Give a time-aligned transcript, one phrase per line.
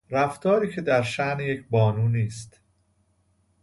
[0.09, 2.61] رفتاری که در شان یک بانو نیست